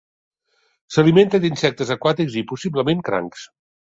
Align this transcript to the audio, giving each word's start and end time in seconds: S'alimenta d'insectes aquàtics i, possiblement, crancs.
S'alimenta 0.95 1.41
d'insectes 1.43 1.93
aquàtics 1.97 2.39
i, 2.43 2.47
possiblement, 2.53 3.05
crancs. 3.11 3.45